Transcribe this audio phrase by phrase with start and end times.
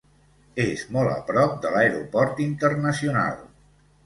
[0.63, 3.39] És molt a prop de l'aeroport internacional.